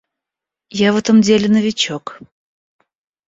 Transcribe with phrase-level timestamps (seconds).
[0.83, 2.17] Я в этом деле новичок.